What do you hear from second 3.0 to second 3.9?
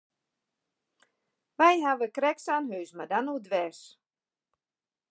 dan oerdwers.